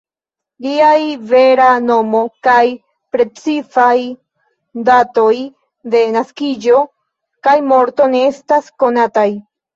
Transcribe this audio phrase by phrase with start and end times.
[0.65, 1.01] Liaj
[1.31, 2.63] vera nomo kaj
[3.17, 3.99] precizaj
[4.89, 5.35] datoj
[5.97, 6.81] de naskiĝo
[7.49, 9.29] kaj morto ne estas konataj.